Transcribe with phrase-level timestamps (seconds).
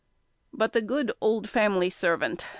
[0.51, 2.47] But the good "old family servant!"